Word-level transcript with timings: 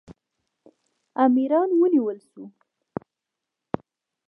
امیران 1.23 1.69
ونیول 1.79 2.17
شول. 2.27 2.49